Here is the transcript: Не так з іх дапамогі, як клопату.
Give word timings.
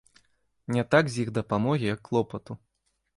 Не 0.75 0.85
так 0.95 1.05
з 1.15 1.19
іх 1.25 1.29
дапамогі, 1.37 1.85
як 1.93 1.99
клопату. 2.09 2.59